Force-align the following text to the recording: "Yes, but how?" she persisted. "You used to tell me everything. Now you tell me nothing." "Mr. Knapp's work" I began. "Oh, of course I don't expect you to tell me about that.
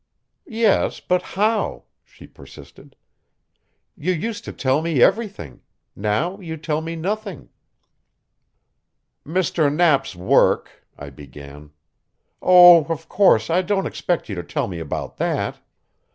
"Yes, 0.47 0.99
but 0.99 1.21
how?" 1.21 1.83
she 2.03 2.25
persisted. 2.25 2.95
"You 3.95 4.13
used 4.13 4.43
to 4.45 4.51
tell 4.51 4.81
me 4.81 4.99
everything. 4.99 5.61
Now 5.95 6.39
you 6.39 6.57
tell 6.57 6.81
me 6.81 6.95
nothing." 6.95 7.49
"Mr. 9.23 9.71
Knapp's 9.71 10.15
work" 10.15 10.83
I 10.97 11.11
began. 11.11 11.69
"Oh, 12.41 12.83
of 12.85 13.07
course 13.07 13.51
I 13.51 13.61
don't 13.61 13.85
expect 13.85 14.27
you 14.27 14.33
to 14.33 14.43
tell 14.43 14.67
me 14.67 14.79
about 14.79 15.17
that. 15.17 15.59